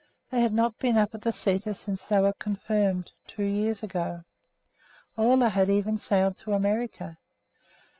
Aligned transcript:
They 0.31 0.41
had 0.41 0.51
not 0.51 0.79
been 0.79 0.97
up 0.97 1.13
at 1.13 1.21
the 1.21 1.29
sæter 1.29 1.75
since 1.75 2.03
they 2.05 2.17
were 2.19 2.33
confirmed, 2.33 3.11
two 3.27 3.43
years 3.43 3.83
ago. 3.83 4.23
Ole 5.15 5.47
had 5.47 5.69
even 5.69 5.99
sailed 5.99 6.37
to 6.37 6.53
America. 6.53 7.19